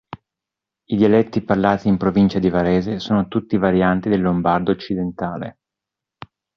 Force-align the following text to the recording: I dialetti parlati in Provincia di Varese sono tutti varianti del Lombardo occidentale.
I 0.85 0.95
dialetti 0.95 1.43
parlati 1.43 1.87
in 1.87 1.97
Provincia 1.97 2.39
di 2.39 2.49
Varese 2.49 2.97
sono 2.97 3.27
tutti 3.27 3.55
varianti 3.57 4.09
del 4.09 4.21
Lombardo 4.21 4.71
occidentale. 4.71 5.59